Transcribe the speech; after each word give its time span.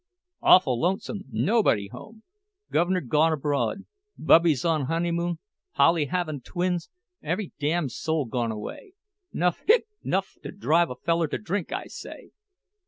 Awful 0.41 0.79
lonesome—nobody 0.81 1.89
home! 1.89 2.23
Guv'ner 2.71 3.01
gone 3.01 3.33
abroad—Bubby 3.33 4.55
on's 4.65 4.87
honeymoon—Polly 4.87 6.05
havin' 6.05 6.41
twins—every 6.41 7.51
damn 7.59 7.87
soul 7.87 8.25
gone 8.25 8.51
away! 8.51 8.93
Nuff—hic—nuff 9.31 10.37
to 10.41 10.51
drive 10.51 10.89
a 10.89 10.95
feller 10.95 11.27
to 11.27 11.37
drink, 11.37 11.71
I 11.71 11.85
say! 11.85 12.31